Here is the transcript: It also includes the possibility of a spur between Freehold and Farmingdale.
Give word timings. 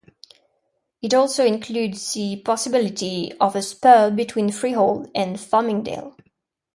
It 1.03 1.13
also 1.13 1.45
includes 1.45 2.11
the 2.15 2.37
possibility 2.41 3.33
of 3.33 3.55
a 3.55 3.61
spur 3.61 4.09
between 4.09 4.51
Freehold 4.51 5.11
and 5.13 5.35
Farmingdale. 5.35 6.17